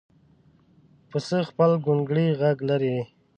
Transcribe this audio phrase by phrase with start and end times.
[1.09, 2.97] پسه خپل ګونګړی غږ لري.